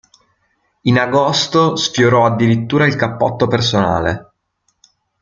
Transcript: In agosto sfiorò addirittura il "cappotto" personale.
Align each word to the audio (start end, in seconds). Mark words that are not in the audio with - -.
In 0.85 0.97
agosto 0.97 1.75
sfiorò 1.75 2.25
addirittura 2.25 2.87
il 2.87 2.95
"cappotto" 2.95 3.45
personale. 3.45 4.31